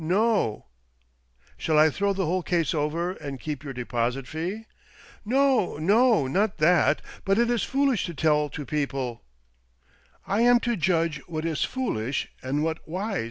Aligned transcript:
No!"" 0.03 0.65
Shall 1.59 1.77
I 1.77 1.91
throw 1.91 2.11
the 2.11 2.25
whole 2.25 2.41
case 2.41 2.73
over, 2.73 3.11
and 3.11 3.39
keep 3.39 3.63
your 3.63 3.71
deposit 3.71 4.25
fee? 4.27 4.65
""No— 5.25 5.77
no, 5.77 6.25
not 6.25 6.57
that. 6.57 7.03
But 7.23 7.37
it 7.37 7.51
is 7.51 7.61
foolish 7.63 8.07
to 8.07 8.15
tell 8.15 8.49
to 8.49 8.65
people:"" 8.65 9.21
I 10.25 10.41
am 10.41 10.59
to 10.61 10.75
judge 10.75 11.19
what 11.27 11.45
is 11.45 11.63
foolish 11.63 12.29
and 12.41 12.63
what 12.63 12.79
wise, 12.89 13.15
M. 13.17 13.19